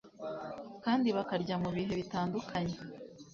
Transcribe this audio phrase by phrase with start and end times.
[0.83, 2.75] kandi bakarya mu bihe bitandukanye